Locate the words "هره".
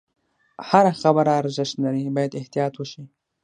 0.69-0.91